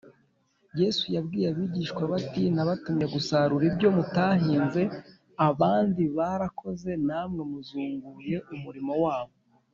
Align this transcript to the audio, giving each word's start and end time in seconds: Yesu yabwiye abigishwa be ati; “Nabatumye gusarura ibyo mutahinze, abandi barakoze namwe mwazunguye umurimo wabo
Yesu 0.79 1.05
yabwiye 1.15 1.47
abigishwa 1.51 2.01
be 2.09 2.15
ati; 2.21 2.43
“Nabatumye 2.55 3.05
gusarura 3.15 3.63
ibyo 3.71 3.87
mutahinze, 3.95 4.81
abandi 5.49 6.03
barakoze 6.17 6.91
namwe 7.07 7.41
mwazunguye 7.49 8.37
umurimo 8.55 8.93
wabo 9.05 9.33